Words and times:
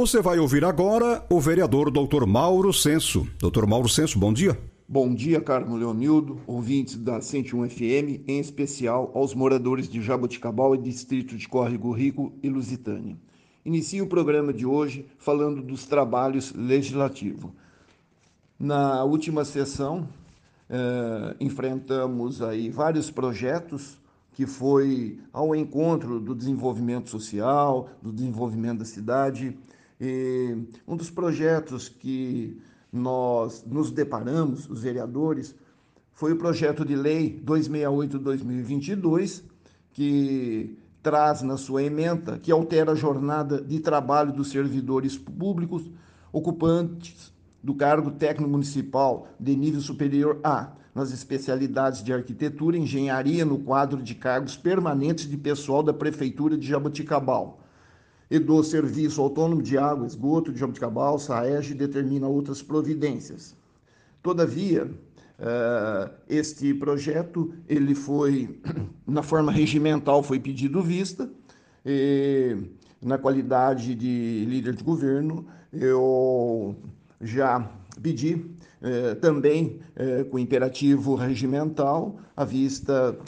Você 0.00 0.22
vai 0.22 0.38
ouvir 0.38 0.64
agora 0.64 1.22
o 1.28 1.38
vereador 1.38 1.90
Dr. 1.90 2.24
Mauro 2.24 2.72
Senso. 2.72 3.28
Dr. 3.38 3.66
Mauro 3.66 3.86
Senso, 3.86 4.18
bom 4.18 4.32
dia. 4.32 4.58
Bom 4.88 5.14
dia, 5.14 5.42
Carmo 5.42 5.76
Leonildo, 5.76 6.40
ouvintes 6.46 6.96
da 6.96 7.20
101 7.20 7.68
FM, 7.68 8.24
em 8.26 8.40
especial 8.40 9.12
aos 9.14 9.34
moradores 9.34 9.90
de 9.90 10.00
Jaboticabal 10.00 10.74
e 10.74 10.78
distrito 10.78 11.36
de 11.36 11.46
Córrego 11.46 11.92
Rico 11.92 12.32
e 12.42 12.48
Lusitânia. 12.48 13.14
Inicio 13.62 14.04
o 14.04 14.06
programa 14.06 14.54
de 14.54 14.64
hoje 14.64 15.04
falando 15.18 15.60
dos 15.60 15.84
trabalhos 15.84 16.50
legislativos. 16.54 17.50
Na 18.58 19.04
última 19.04 19.44
sessão, 19.44 20.08
eh, 20.70 21.36
enfrentamos 21.40 22.40
aí 22.40 22.70
vários 22.70 23.10
projetos 23.10 24.00
que 24.32 24.46
foi 24.46 25.18
ao 25.30 25.54
encontro 25.54 26.18
do 26.18 26.34
desenvolvimento 26.34 27.10
social, 27.10 27.90
do 28.00 28.10
desenvolvimento 28.10 28.78
da 28.78 28.86
cidade. 28.86 29.54
E 30.00 30.56
um 30.88 30.96
dos 30.96 31.10
projetos 31.10 31.88
que 31.88 32.56
nós 32.90 33.62
nos 33.66 33.90
deparamos, 33.90 34.68
os 34.70 34.82
vereadores, 34.82 35.54
foi 36.12 36.32
o 36.32 36.36
projeto 36.36 36.84
de 36.84 36.96
lei 36.96 37.42
268-2022, 37.44 39.42
que 39.92 40.78
traz 41.02 41.42
na 41.42 41.56
sua 41.56 41.82
emenda 41.82 42.38
que 42.38 42.50
altera 42.50 42.92
a 42.92 42.94
jornada 42.94 43.60
de 43.60 43.80
trabalho 43.80 44.32
dos 44.32 44.50
servidores 44.50 45.18
públicos 45.18 45.90
ocupantes 46.32 47.32
do 47.62 47.74
cargo 47.74 48.10
técnico 48.12 48.50
municipal 48.50 49.28
de 49.38 49.54
nível 49.54 49.80
superior 49.80 50.40
A, 50.42 50.72
nas 50.94 51.12
especialidades 51.12 52.02
de 52.02 52.12
arquitetura 52.12 52.76
e 52.76 52.80
engenharia 52.80 53.44
no 53.44 53.58
quadro 53.58 54.02
de 54.02 54.14
cargos 54.14 54.56
permanentes 54.56 55.28
de 55.28 55.36
pessoal 55.36 55.82
da 55.82 55.92
Prefeitura 55.92 56.56
de 56.56 56.66
Jaboticabal 56.66 57.59
e 58.30 58.38
do 58.38 58.62
Serviço 58.62 59.20
Autônomo 59.20 59.62
de 59.62 59.76
Água 59.76 60.04
e 60.04 60.06
Esgoto 60.06 60.52
de 60.52 60.60
Jaboticabal, 60.60 61.18
SAEG, 61.18 61.74
determina 61.74 62.28
outras 62.28 62.62
providências. 62.62 63.56
Todavia, 64.22 64.84
uh, 64.84 66.10
este 66.28 66.72
projeto, 66.74 67.52
ele 67.68 67.94
foi, 67.94 68.60
na 69.06 69.22
forma 69.22 69.50
regimental, 69.50 70.22
foi 70.22 70.38
pedido 70.38 70.80
vista, 70.80 71.28
e 71.84 72.56
na 73.02 73.18
qualidade 73.18 73.94
de 73.94 74.44
líder 74.46 74.76
de 74.76 74.84
governo, 74.84 75.46
eu 75.72 76.76
já 77.20 77.68
pedi 78.00 78.44
eh, 78.82 79.14
também 79.16 79.78
eh, 79.94 80.24
com 80.24 80.38
imperativo 80.38 81.14
regimental, 81.14 82.18
à 82.34 82.46
vista 82.46 83.14
eh, 83.18 83.24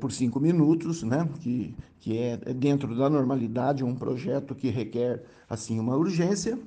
por 0.00 0.12
cinco 0.12 0.38
minutos, 0.38 1.02
né, 1.02 1.28
que, 1.40 1.74
que 2.00 2.18
é 2.18 2.36
dentro 2.36 2.96
da 2.96 3.10
normalidade 3.10 3.82
um 3.82 3.94
projeto 3.94 4.54
que 4.54 4.68
requer 4.68 5.22
assim 5.48 5.80
uma 5.80 5.96
urgência. 5.96 6.58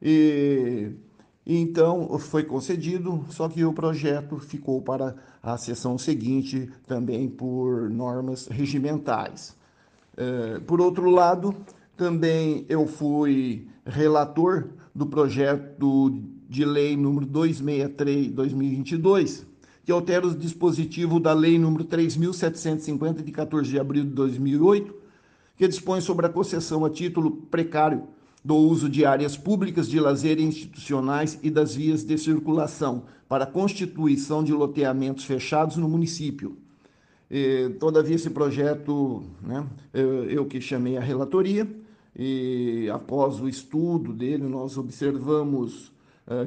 E, 0.00 0.92
então 1.46 2.18
foi 2.18 2.44
concedido, 2.44 3.24
só 3.30 3.48
que 3.48 3.64
o 3.64 3.72
projeto 3.72 4.38
ficou 4.38 4.82
para 4.82 5.16
a 5.42 5.56
sessão 5.56 5.96
seguinte 5.96 6.70
também 6.86 7.28
por 7.28 7.88
normas 7.88 8.46
regimentais. 8.48 9.56
Eh, 10.18 10.60
por 10.66 10.80
outro 10.80 11.08
lado, 11.08 11.54
também 11.96 12.66
eu 12.68 12.86
fui 12.86 13.66
relator 13.86 14.68
do 14.94 15.06
projeto 15.06 16.20
de 16.48 16.64
lei 16.64 16.96
número 16.96 17.26
263/2022, 17.26 19.46
que 19.88 19.92
altera 19.92 20.26
o 20.26 20.34
dispositivo 20.34 21.18
da 21.18 21.32
Lei 21.32 21.58
nº 21.58 21.82
3.750, 21.82 23.22
de 23.22 23.32
14 23.32 23.70
de 23.70 23.80
abril 23.80 24.04
de 24.04 24.10
2008, 24.10 24.94
que 25.56 25.66
dispõe 25.66 26.02
sobre 26.02 26.26
a 26.26 26.28
concessão 26.28 26.84
a 26.84 26.90
título 26.90 27.30
precário 27.50 28.02
do 28.44 28.54
uso 28.54 28.86
de 28.86 29.06
áreas 29.06 29.34
públicas 29.34 29.88
de 29.88 29.98
lazer 29.98 30.38
institucionais 30.40 31.38
e 31.42 31.48
das 31.48 31.74
vias 31.74 32.04
de 32.04 32.18
circulação 32.18 33.04
para 33.26 33.46
constituição 33.46 34.44
de 34.44 34.52
loteamentos 34.52 35.24
fechados 35.24 35.78
no 35.78 35.88
município. 35.88 36.58
E, 37.30 37.70
todavia, 37.80 38.16
esse 38.16 38.28
projeto, 38.28 39.22
né, 39.40 39.66
eu, 39.94 40.44
que 40.44 40.60
chamei 40.60 40.98
a 40.98 41.00
relatoria, 41.00 41.66
e 42.14 42.90
após 42.92 43.40
o 43.40 43.48
estudo 43.48 44.12
dele, 44.12 44.44
nós 44.44 44.76
observamos 44.76 45.90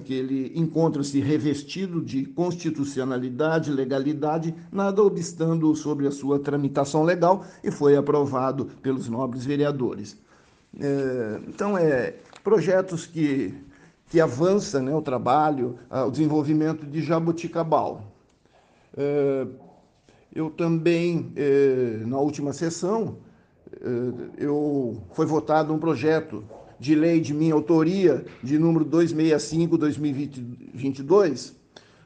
que 0.04 0.14
ele 0.14 0.52
encontra-se 0.56 1.20
revestido 1.20 2.02
de 2.02 2.24
constitucionalidade, 2.26 3.72
legalidade, 3.72 4.54
nada 4.72 5.02
obstando 5.02 5.76
sobre 5.76 6.06
a 6.06 6.12
sua 6.12 6.38
tramitação 6.38 7.04
legal 7.04 7.44
e 7.64 7.72
foi 7.72 7.96
aprovado 7.96 8.66
pelos 8.82 9.10
nobres 9.10 9.44
vereadores. 9.44 10.18
É, 10.80 11.40
então, 11.48 11.78
é 11.78 12.14
projetos 12.44 13.08
que, 13.08 13.56
que 14.08 14.22
avançam 14.22 14.84
né, 14.84 14.94
o 14.94 15.02
trabalho, 15.02 15.80
o 15.90 16.12
desenvolvimento 16.12 16.86
de 16.86 17.02
Jaboticabal. 17.02 18.04
É, 18.96 19.48
eu 20.34 20.50
também, 20.50 21.34
na 22.06 22.18
última 22.18 22.54
sessão, 22.54 23.18
eu 24.38 25.02
foi 25.12 25.26
votado 25.26 25.74
um 25.74 25.80
projeto 25.80 26.42
de 26.82 26.94
lei 26.96 27.22
de 27.22 27.32
minha 27.32 27.54
autoria, 27.54 28.26
de 28.42 28.58
número 28.58 28.84
265-2022, 28.86 31.54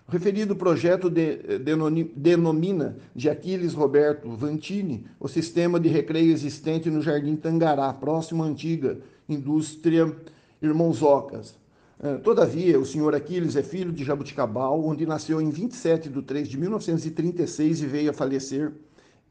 o 0.05 0.11
referido 0.11 0.53
projeto 0.53 1.09
de, 1.09 1.39
denomina 2.13 2.97
de 3.15 3.29
Aquiles 3.29 3.73
Roberto 3.73 4.29
Vantini 4.35 5.05
o 5.17 5.29
sistema 5.29 5.79
de 5.79 5.87
recreio 5.87 6.33
existente 6.33 6.89
no 6.89 7.01
Jardim 7.01 7.37
Tangará, 7.37 7.93
próximo 7.93 8.43
à 8.43 8.47
antiga 8.47 8.99
indústria 9.29 10.13
Irmãozocas. 10.61 11.55
É, 11.97 12.15
todavia, 12.15 12.77
o 12.77 12.85
senhor 12.85 13.15
Aquiles 13.15 13.55
é 13.55 13.63
filho 13.63 13.93
de 13.93 14.03
Jabuticabal, 14.03 14.85
onde 14.85 15.05
nasceu 15.05 15.41
em 15.41 15.49
27 15.49 16.09
de 16.09 16.21
3 16.21 16.49
de 16.49 16.57
1936 16.57 17.81
e 17.81 17.85
veio 17.85 18.09
a 18.09 18.13
falecer 18.13 18.73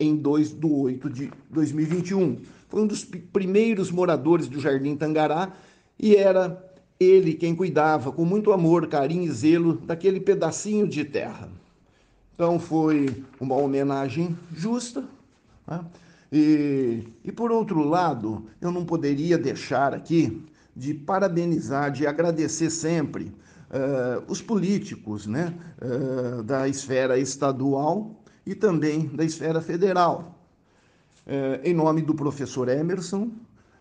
em 0.00 0.16
2 0.16 0.58
de 0.58 0.66
8 0.66 1.10
de 1.10 1.30
2021 1.50 2.38
foi 2.74 2.82
um 2.82 2.88
dos 2.88 3.04
primeiros 3.04 3.92
moradores 3.92 4.48
do 4.48 4.58
Jardim 4.58 4.96
Tangará 4.96 5.52
e 5.96 6.16
era 6.16 6.60
ele 6.98 7.34
quem 7.34 7.54
cuidava 7.54 8.10
com 8.10 8.24
muito 8.24 8.50
amor, 8.50 8.88
carinho 8.88 9.22
e 9.22 9.30
zelo 9.30 9.74
daquele 9.74 10.18
pedacinho 10.18 10.88
de 10.88 11.04
terra. 11.04 11.48
Então 12.34 12.58
foi 12.58 13.22
uma 13.38 13.54
homenagem 13.54 14.36
justa. 14.52 15.04
Né? 15.68 15.84
E, 16.32 17.04
e 17.24 17.30
por 17.30 17.52
outro 17.52 17.78
lado, 17.84 18.44
eu 18.60 18.72
não 18.72 18.84
poderia 18.84 19.38
deixar 19.38 19.94
aqui 19.94 20.42
de 20.74 20.94
parabenizar, 20.94 21.92
de 21.92 22.08
agradecer 22.08 22.70
sempre 22.70 23.26
uh, 23.70 24.24
os 24.26 24.42
políticos 24.42 25.28
né, 25.28 25.54
uh, 25.80 26.42
da 26.42 26.68
esfera 26.68 27.20
estadual 27.20 28.20
e 28.44 28.52
também 28.52 29.06
da 29.06 29.24
esfera 29.24 29.60
federal 29.60 30.33
em 31.62 31.72
nome 31.72 32.02
do 32.02 32.14
professor 32.14 32.68
Emerson, 32.68 33.30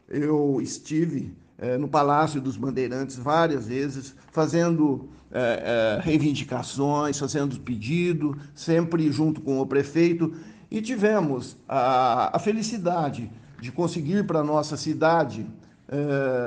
eu 0.07 0.59
estive 0.61 1.35
é, 1.57 1.77
no 1.77 1.87
Palácio 1.87 2.41
dos 2.41 2.57
Bandeirantes 2.57 3.15
várias 3.15 3.67
vezes, 3.67 4.15
fazendo 4.31 5.09
é, 5.31 5.99
reivindicações, 6.01 7.17
fazendo 7.17 7.59
pedido, 7.59 8.37
sempre 8.53 9.11
junto 9.11 9.41
com 9.41 9.59
o 9.59 9.65
prefeito, 9.65 10.33
e 10.69 10.81
tivemos 10.81 11.57
a, 11.67 12.35
a 12.35 12.39
felicidade 12.39 13.31
de 13.61 13.71
conseguir 13.71 14.25
para 14.25 14.39
a 14.39 14.43
nossa 14.43 14.75
cidade, 14.75 15.45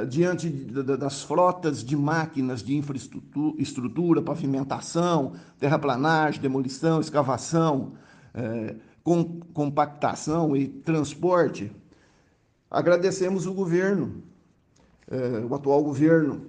diante 0.08 0.48
das 0.48 1.22
frotas 1.22 1.84
de 1.84 1.94
máquinas 1.96 2.64
de 2.64 2.75
infraestrutura, 2.75 4.20
pavimentação, 4.20 5.34
terraplanagem, 5.60 6.40
demolição, 6.40 7.00
escavação, 7.00 7.93
com 9.06 9.38
compactação 9.55 10.56
e 10.56 10.67
transporte, 10.67 11.70
agradecemos 12.69 13.47
o 13.47 13.55
governo, 13.55 14.20
eh, 15.08 15.47
o 15.49 15.55
atual 15.55 15.85
governo 15.85 16.47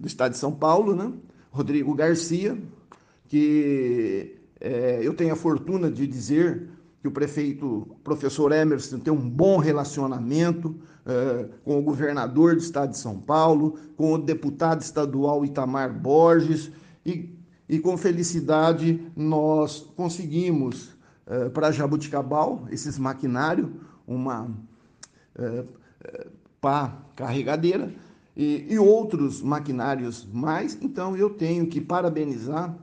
do 0.00 0.06
estado 0.06 0.32
de 0.32 0.38
São 0.38 0.50
Paulo, 0.50 0.96
né? 0.96 1.12
Rodrigo 1.50 1.94
Garcia, 1.94 2.56
que 3.26 4.38
eh, 4.58 5.00
eu 5.02 5.12
tenho 5.12 5.34
a 5.34 5.36
fortuna 5.36 5.90
de 5.90 6.06
dizer 6.06 6.70
que 7.02 7.08
o 7.08 7.10
prefeito, 7.10 7.86
professor 8.02 8.52
Emerson, 8.52 9.00
tem 9.00 9.12
um 9.12 9.28
bom 9.28 9.58
relacionamento 9.58 10.68
uh, 11.04 11.48
com 11.62 11.78
o 11.78 11.82
governador 11.82 12.56
do 12.56 12.60
estado 12.62 12.90
de 12.90 12.98
São 12.98 13.20
Paulo, 13.20 13.78
com 13.96 14.14
o 14.14 14.18
deputado 14.18 14.80
estadual 14.80 15.44
Itamar 15.44 15.92
Borges, 15.92 16.72
e, 17.06 17.38
e 17.68 17.78
com 17.78 17.96
felicidade 17.96 19.00
nós 19.14 19.80
conseguimos 19.94 20.97
uh, 21.28 21.50
para 21.50 21.70
Jabuticabal, 21.70 22.66
esses 22.70 22.98
maquinários, 22.98 23.68
uma 24.06 24.50
uh, 25.38 25.68
pá 26.60 26.98
carregadeira 27.14 27.92
e, 28.36 28.66
e 28.68 28.78
outros 28.78 29.42
maquinários 29.42 30.26
mais. 30.32 30.76
Então 30.80 31.16
eu 31.16 31.30
tenho 31.30 31.66
que 31.66 31.80
parabenizar 31.80 32.74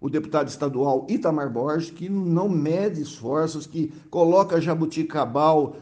o 0.00 0.08
deputado 0.08 0.48
estadual 0.48 1.06
Itamar 1.08 1.50
Borges, 1.50 1.90
que 1.90 2.08
não 2.08 2.48
mede 2.48 3.00
esforços, 3.00 3.66
que 3.66 3.92
coloca 4.10 4.60
Jabuticabal 4.60 5.74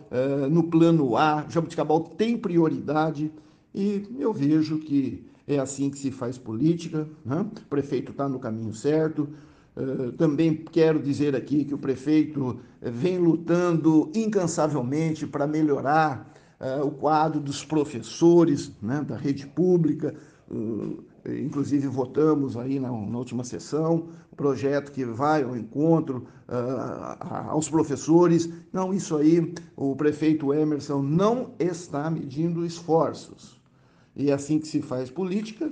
no 0.51 0.63
plano 0.63 1.19
A. 1.19 1.45
Jabuticabal 1.51 2.01
tem 2.01 2.39
prioridade 2.39 3.31
e 3.75 4.09
eu 4.19 4.33
vejo 4.33 4.79
que 4.79 5.23
é 5.47 5.59
assim 5.59 5.91
que 5.91 5.99
se 5.99 6.11
faz 6.11 6.37
política. 6.37 7.07
Né? 7.25 7.41
O 7.41 7.69
prefeito 7.69 8.11
está 8.11 8.29
no 8.29 8.39
caminho 8.39 8.75
certo. 8.75 9.29
Uh, 9.77 10.11
também 10.13 10.55
quero 10.55 10.99
dizer 10.99 11.37
aqui 11.37 11.63
que 11.63 11.75
o 11.75 11.79
prefeito 11.79 12.59
vem 12.81 13.19
lutando 13.19 14.11
incansavelmente 14.15 15.27
para 15.27 15.47
melhorar 15.47 16.33
uh, 16.59 16.87
o 16.87 16.91
quadro 16.91 17.39
dos 17.39 17.63
professores 17.63 18.73
né, 18.81 19.05
da 19.07 19.17
rede 19.17 19.47
pública. 19.47 20.15
Uh, 20.51 21.05
inclusive 21.29 21.87
votamos 21.89 22.57
aí 22.57 22.81
na, 22.81 22.89
na, 22.89 23.19
última 23.19 23.45
sessão, 23.45 24.09
um 24.33 24.37
projeto 24.37 24.93
que 24.93 25.05
vai 25.05 25.43
ao 25.43 25.55
encontro 25.57 26.27
aos 27.51 27.69
professores. 27.69 28.49
Não, 28.73 28.95
isso 28.95 29.17
aí 29.17 29.53
o 29.75 29.97
prefeito 29.97 30.55
Emerson 30.55 31.03
não 31.03 31.51
está 31.59 32.09
medindo 32.09 32.65
esforços. 32.65 33.61
E 34.15 34.31
é 34.31 34.33
assim 34.33 34.61
que 34.61 34.69
se 34.69 34.81
faz 34.81 35.11
política, 35.11 35.71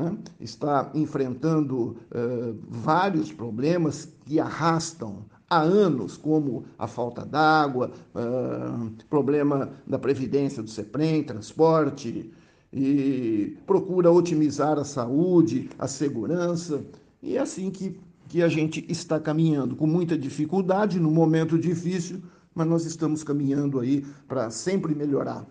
né? 0.00 0.16
está 0.40 0.90
enfrentando 0.94 1.96
uh, 2.10 2.58
vários 2.68 3.32
problemas 3.32 4.08
que 4.24 4.40
arrastam 4.40 5.24
há 5.48 5.60
anos, 5.60 6.16
como 6.16 6.64
a 6.78 6.86
falta 6.86 7.24
d'água, 7.26 7.90
uh, 8.14 8.90
problema 9.08 9.70
da 9.86 9.98
previdência 9.98 10.62
do 10.62 10.70
CEPREM, 10.70 11.24
transporte, 11.24 12.32
e 12.72 13.56
procura 13.66 14.12
otimizar 14.12 14.78
a 14.78 14.84
saúde, 14.84 15.68
a 15.78 15.88
segurança, 15.88 16.84
e 17.22 17.36
é 17.36 17.40
assim 17.40 17.70
que, 17.70 17.98
que 18.28 18.42
a 18.42 18.48
gente 18.48 18.84
está 18.88 19.18
caminhando, 19.18 19.74
com 19.74 19.86
muita 19.86 20.16
dificuldade, 20.16 21.00
num 21.00 21.10
momento 21.10 21.58
difícil, 21.58 22.22
mas 22.54 22.66
nós 22.66 22.84
estamos 22.84 23.24
caminhando 23.24 23.80
aí 23.80 24.06
para 24.28 24.50
sempre 24.50 24.94
melhorar. 24.94 25.44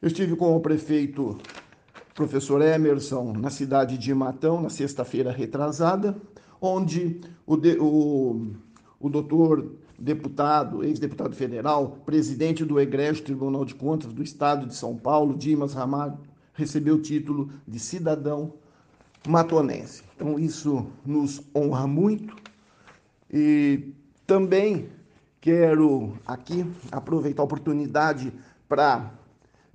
Eu 0.00 0.06
estive 0.06 0.36
com 0.36 0.54
o 0.54 0.60
prefeito 0.60 1.36
professor 2.16 2.62
Emerson 2.62 3.34
na 3.34 3.50
cidade 3.50 3.98
de 3.98 4.12
Matão, 4.14 4.62
na 4.62 4.70
sexta-feira 4.70 5.30
retrasada, 5.30 6.16
onde 6.58 7.20
o, 7.46 7.56
de, 7.58 7.76
o, 7.78 8.52
o 8.98 9.10
doutor 9.10 9.72
deputado, 9.98 10.82
ex-deputado 10.82 11.36
federal, 11.36 11.98
presidente 12.06 12.64
do 12.64 12.80
Egrégio 12.80 13.22
Tribunal 13.22 13.66
de 13.66 13.74
Contas 13.74 14.14
do 14.14 14.22
Estado 14.22 14.66
de 14.66 14.74
São 14.74 14.96
Paulo, 14.96 15.36
Dimas 15.36 15.74
Ramalho, 15.74 16.18
recebeu 16.54 16.94
o 16.94 17.02
título 17.02 17.50
de 17.68 17.78
cidadão 17.78 18.54
matonense. 19.28 20.02
Então, 20.16 20.38
isso 20.38 20.86
nos 21.04 21.42
honra 21.54 21.86
muito 21.86 22.34
e 23.30 23.92
também 24.26 24.88
quero 25.38 26.14
aqui 26.26 26.64
aproveitar 26.90 27.42
a 27.42 27.44
oportunidade 27.44 28.32
para 28.66 29.12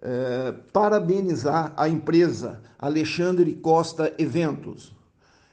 eh, 0.01 0.53
parabenizar 0.73 1.73
a 1.77 1.87
empresa 1.87 2.61
Alexandre 2.79 3.53
Costa 3.53 4.13
Eventos. 4.17 4.95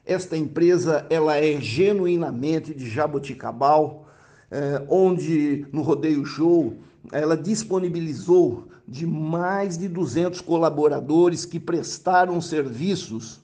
Esta 0.07 0.37
empresa 0.37 1.07
ela 1.11 1.37
é 1.37 1.61
genuinamente 1.61 2.75
de 2.75 2.89
Jaboticabal, 2.89 4.09
eh, 4.51 4.83
onde 4.89 5.67
no 5.73 5.83
Rodeio 5.83 6.25
Show 6.25 6.77
ela 7.13 7.37
disponibilizou 7.37 8.69
de 8.87 9.07
mais 9.07 9.77
de 9.77 9.87
200 9.87 10.41
colaboradores 10.41 11.45
que 11.45 11.61
prestaram 11.61 12.41
serviços 12.41 13.37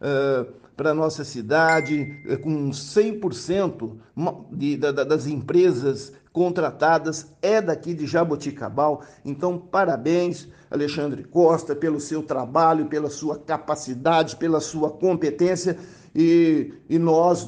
uh, 0.00 0.46
para 0.76 0.90
a 0.90 0.94
nossa 0.94 1.24
cidade, 1.24 2.22
uh, 2.26 2.38
com 2.38 2.70
100% 2.70 3.92
de, 4.52 4.76
de, 4.76 4.92
das 4.92 5.26
empresas 5.26 6.12
contratadas 6.32 7.32
é 7.40 7.62
daqui 7.62 7.94
de 7.94 8.06
Jaboticabal. 8.06 9.02
Então, 9.24 9.56
parabéns, 9.56 10.48
Alexandre 10.70 11.22
Costa, 11.22 11.76
pelo 11.76 12.00
seu 12.00 12.22
trabalho, 12.22 12.86
pela 12.86 13.08
sua 13.08 13.38
capacidade, 13.38 14.36
pela 14.36 14.60
sua 14.60 14.90
competência. 14.90 15.78
E, 16.14 16.72
e 16.88 16.98
nós, 16.98 17.46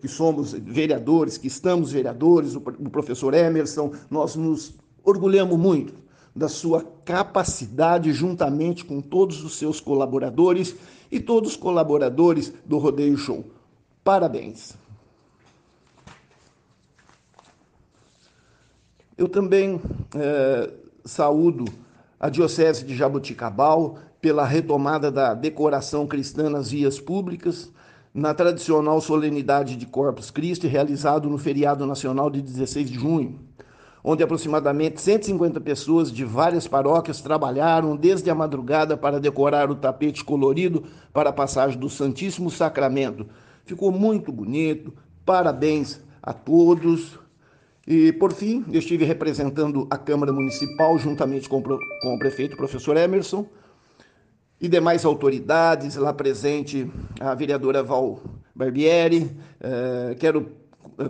que 0.00 0.08
somos 0.08 0.52
vereadores, 0.52 1.36
que 1.36 1.46
estamos 1.46 1.92
vereadores, 1.92 2.54
o 2.54 2.60
professor 2.60 3.34
Emerson, 3.34 3.92
nós 4.10 4.34
nos 4.36 4.74
orgulhamos 5.04 5.58
muito 5.58 6.07
da 6.38 6.48
sua 6.48 6.86
capacidade, 7.04 8.12
juntamente 8.12 8.84
com 8.84 9.00
todos 9.00 9.42
os 9.42 9.56
seus 9.56 9.80
colaboradores 9.80 10.76
e 11.10 11.18
todos 11.18 11.50
os 11.50 11.56
colaboradores 11.56 12.52
do 12.64 12.78
Rodeio 12.78 13.18
Show. 13.18 13.44
Parabéns! 14.04 14.74
Eu 19.16 19.28
também 19.28 19.80
é, 20.14 20.70
saúdo 21.04 21.64
a 22.20 22.28
Diocese 22.28 22.84
de 22.84 22.94
Jaboticabal 22.94 23.98
pela 24.20 24.44
retomada 24.44 25.10
da 25.10 25.34
decoração 25.34 26.06
cristã 26.06 26.48
nas 26.48 26.70
vias 26.70 27.00
públicas, 27.00 27.68
na 28.14 28.32
tradicional 28.32 29.00
solenidade 29.00 29.74
de 29.74 29.86
Corpus 29.86 30.30
Christi, 30.30 30.68
realizado 30.68 31.28
no 31.28 31.36
feriado 31.36 31.84
nacional 31.84 32.30
de 32.30 32.40
16 32.40 32.90
de 32.90 32.94
junho 32.94 33.48
onde 34.02 34.22
aproximadamente 34.22 35.00
150 35.00 35.60
pessoas 35.60 36.12
de 36.12 36.24
várias 36.24 36.66
paróquias 36.66 37.20
trabalharam 37.20 37.96
desde 37.96 38.30
a 38.30 38.34
madrugada 38.34 38.96
para 38.96 39.20
decorar 39.20 39.70
o 39.70 39.74
tapete 39.74 40.24
colorido 40.24 40.84
para 41.12 41.30
a 41.30 41.32
passagem 41.32 41.78
do 41.78 41.88
Santíssimo 41.88 42.50
Sacramento. 42.50 43.26
Ficou 43.64 43.90
muito 43.92 44.32
bonito, 44.32 44.94
parabéns 45.24 46.00
a 46.22 46.32
todos. 46.32 47.18
E, 47.86 48.12
por 48.12 48.32
fim, 48.32 48.64
eu 48.70 48.78
estive 48.78 49.04
representando 49.04 49.86
a 49.90 49.96
Câmara 49.96 50.32
Municipal, 50.32 50.98
juntamente 50.98 51.48
com 51.48 51.58
o 51.58 52.18
prefeito, 52.18 52.56
professor 52.56 52.96
Emerson, 52.96 53.46
e 54.60 54.68
demais 54.68 55.04
autoridades, 55.04 55.96
lá 55.96 56.12
presente 56.12 56.90
a 57.20 57.34
vereadora 57.34 57.82
Val 57.82 58.20
Barbieri. 58.54 59.30
Eh, 59.60 60.16
quero 60.18 60.50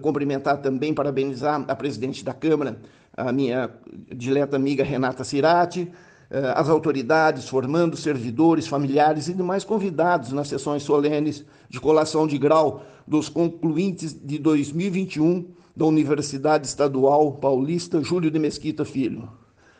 cumprimentar 0.01 0.59
também, 0.59 0.93
parabenizar 0.93 1.65
a 1.67 1.75
presidente 1.75 2.25
da 2.25 2.35
Câmara, 2.35 2.79
a 3.17 3.33
minha 3.33 3.71
dileta 4.15 4.57
amiga 4.57 4.85
Renata 4.85 5.25
Cirati, 5.25 5.91
eh, 6.31 6.53
as 6.55 6.69
autoridades, 6.69 7.49
formando 7.49 7.97
servidores, 7.97 8.67
familiares 8.67 9.29
e 9.29 9.35
demais 9.35 9.65
convidados 9.65 10.31
nas 10.33 10.49
sessões 10.49 10.83
solenes 10.83 11.45
de 11.71 11.81
colação 11.81 12.27
de 12.27 12.37
grau 12.37 12.85
dos 13.07 13.29
concluintes 13.29 14.13
de 14.13 14.39
2021 14.39 15.49
da 15.75 15.87
Universidade 15.87 16.67
Estadual 16.67 17.33
Paulista 17.33 18.03
Júlio 18.03 18.31
de 18.31 18.39
Mesquita 18.39 18.85
Filho, 18.85 19.31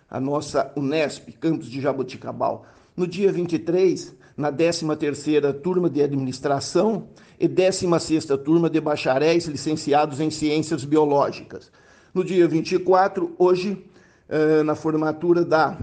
a 0.09 0.19
nossa 0.19 0.73
Unesp, 0.75 1.29
campus 1.39 1.71
de 1.71 1.81
Jaboticabal. 1.81 2.65
No 2.97 3.07
dia 3.07 3.31
23, 3.31 4.15
na 4.39 4.51
13ª 4.53 5.53
turma 5.53 5.91
de 5.91 6.01
administração 6.01 7.09
e 7.41 7.49
16ª 7.49 8.39
turma 8.39 8.71
de 8.71 8.81
bacharéis 8.81 9.47
licenciados 9.47 10.21
em 10.21 10.31
ciências 10.31 10.85
biológicas. 10.85 11.73
No 12.15 12.23
dia 12.23 12.47
24, 12.47 13.35
hoje, 13.37 13.85
eh, 14.29 14.63
na 14.63 14.77
formatura 14.77 15.45
da 15.45 15.77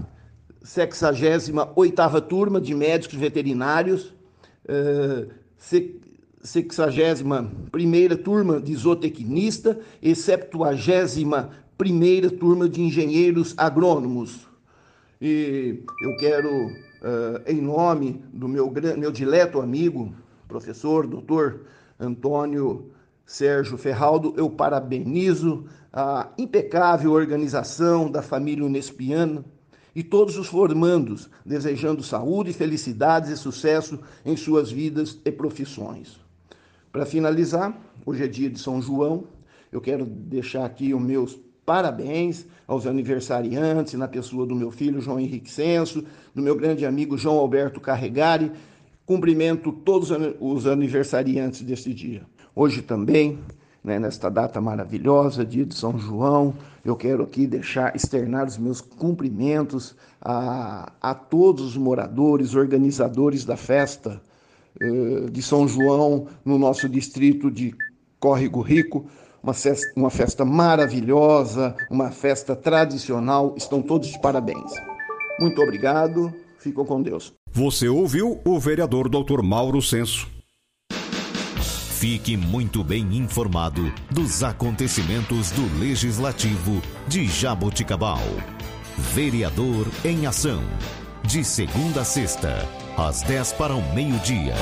68ª 0.64 2.22
turma 2.22 2.58
de 2.58 2.74
médicos 2.74 3.18
veterinários, 3.18 4.14
61ª 5.60 8.12
eh, 8.12 8.16
turma 8.16 8.58
de 8.58 8.74
zootecnista 8.74 9.78
e 10.00 10.12
71ª 10.12 12.30
turma 12.38 12.70
de 12.70 12.80
engenheiros 12.80 13.52
agrônomos. 13.58 14.48
E 15.20 15.82
eu 16.02 16.16
quero 16.16 16.70
uh, 17.06 17.42
em 17.46 17.60
nome 17.60 18.20
do 18.32 18.48
meu, 18.48 18.72
meu 18.98 19.12
dileto 19.12 19.60
amigo, 19.60 20.12
professor, 20.48 21.06
doutor 21.06 21.60
Antônio 21.98 22.90
Sérgio 23.24 23.78
Ferraldo, 23.78 24.34
eu 24.36 24.50
parabenizo 24.50 25.66
a 25.92 26.28
impecável 26.36 27.12
organização 27.12 28.10
da 28.10 28.22
família 28.22 28.64
Unespiana 28.64 29.44
e 29.94 30.02
todos 30.02 30.36
os 30.36 30.48
formandos, 30.48 31.30
desejando 31.44 32.02
saúde, 32.02 32.52
felicidades 32.52 33.30
e 33.30 33.36
sucesso 33.36 33.98
em 34.24 34.36
suas 34.36 34.70
vidas 34.70 35.18
e 35.24 35.32
profissões. 35.32 36.20
Para 36.92 37.06
finalizar, 37.06 37.74
hoje 38.04 38.24
é 38.24 38.28
dia 38.28 38.50
de 38.50 38.58
São 38.58 38.82
João, 38.82 39.24
Eu 39.72 39.80
quero 39.80 40.06
deixar 40.06 40.64
aqui 40.64 40.94
os 40.94 41.02
meus 41.02 41.38
parabéns 41.66 42.46
aos 42.66 42.86
aniversariantes, 42.86 43.94
na 43.94 44.06
pessoa 44.06 44.46
do 44.46 44.54
meu 44.54 44.70
filho 44.70 45.00
João 45.00 45.18
Henrique 45.18 45.50
Senso, 45.50 46.04
do 46.32 46.40
meu 46.40 46.54
grande 46.54 46.86
amigo 46.86 47.18
João 47.18 47.36
Alberto 47.36 47.80
Carregari. 47.80 48.52
Cumprimento 49.04 49.72
todos 49.72 50.10
os 50.40 50.66
aniversariantes 50.66 51.62
desse 51.62 51.92
dia. 51.92 52.22
Hoje 52.54 52.82
também, 52.82 53.38
né, 53.84 53.98
nesta 53.98 54.30
data 54.30 54.60
maravilhosa, 54.60 55.44
dia 55.44 55.64
de 55.64 55.74
São 55.74 55.98
João, 55.98 56.54
eu 56.84 56.96
quero 56.96 57.24
aqui 57.24 57.46
deixar 57.46 57.94
externar 57.94 58.46
os 58.46 58.56
meus 58.56 58.80
cumprimentos 58.80 59.96
a, 60.20 60.92
a 61.00 61.14
todos 61.14 61.64
os 61.64 61.76
moradores, 61.76 62.54
organizadores 62.54 63.44
da 63.44 63.56
festa 63.56 64.20
eh, 64.80 65.30
de 65.30 65.42
São 65.42 65.66
João 65.66 66.26
no 66.44 66.58
nosso 66.58 66.88
distrito 66.88 67.50
de 67.50 67.74
Córrego 68.18 68.60
Rico, 68.60 69.06
uma 69.46 69.54
festa, 69.54 69.92
uma 69.94 70.10
festa 70.10 70.44
maravilhosa, 70.44 71.76
uma 71.88 72.10
festa 72.10 72.56
tradicional. 72.56 73.54
Estão 73.56 73.80
todos 73.80 74.08
de 74.08 74.20
parabéns. 74.20 74.72
Muito 75.38 75.62
obrigado. 75.62 76.34
Ficam 76.58 76.84
com 76.84 77.00
Deus. 77.00 77.32
Você 77.52 77.88
ouviu 77.88 78.40
o 78.44 78.58
vereador 78.58 79.08
Dr. 79.08 79.42
Mauro 79.42 79.80
Senso. 79.80 80.28
Fique 80.90 82.36
muito 82.36 82.82
bem 82.82 83.16
informado 83.16 83.92
dos 84.10 84.42
acontecimentos 84.42 85.50
do 85.52 85.78
Legislativo 85.78 86.82
de 87.06 87.26
Jaboticabal. 87.26 88.20
Vereador 88.98 89.86
em 90.04 90.26
Ação. 90.26 90.62
De 91.22 91.44
segunda 91.44 92.02
a 92.02 92.04
sexta, 92.04 92.68
às 92.96 93.22
10 93.22 93.52
para 93.54 93.74
o 93.74 93.94
meio-dia. 93.94 94.54